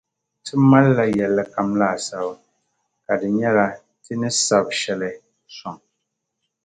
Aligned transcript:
Ti 0.45 0.53
mali 0.69 0.91
la 0.99 1.05
yɛllikam 1.17 1.69
laasabu, 1.79 2.31
ka 3.05 3.13
di 3.19 3.27
nyɛla 3.37 3.65
ti 4.03 4.13
ni 4.21 4.29
sabi 4.45 4.71
shɛli 4.81 5.11
sɔŋ. 5.57 5.75